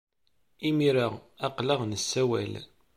Imir-a, 0.67 1.07
aql-aɣ 1.45 1.79
nessawal. 1.85 2.53